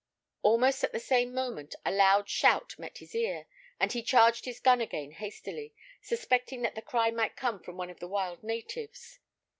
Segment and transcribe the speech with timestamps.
[0.41, 3.45] Almost at the same moment a loud shout met his ear,
[3.79, 7.89] and he charged his gun again hastily, suspecting that the cry might come from some
[7.91, 9.19] of the wild natives.